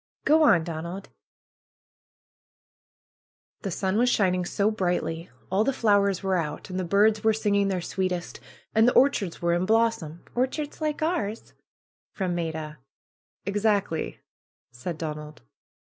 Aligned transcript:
Go 0.25 0.41
on, 0.41 0.63
Donald 0.63 1.09
P' 1.09 1.11
^^The 3.69 3.71
sun 3.71 3.97
was 3.99 4.09
shining 4.09 4.45
so 4.45 4.71
brightly, 4.71 5.29
all 5.51 5.63
the 5.63 5.71
flowers 5.71 6.23
were 6.23 6.37
out, 6.37 6.71
and 6.71 6.79
the 6.79 6.83
birds 6.83 7.23
were 7.23 7.33
singing 7.33 7.67
their 7.67 7.81
sweetest. 7.81 8.39
And 8.73 8.87
the 8.87 8.93
orchards 8.95 9.43
were 9.43 9.53
in 9.53 9.67
blossom 9.67 10.23
^'Orchards 10.35 10.81
like 10.81 11.03
ours?" 11.03 11.53
from 12.15 12.33
Maida. 12.33 12.79
'^Exactly!" 13.45 14.17
said 14.71 14.97
Donald. 14.97 15.43